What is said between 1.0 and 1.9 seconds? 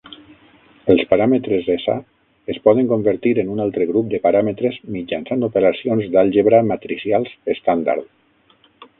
paràmetres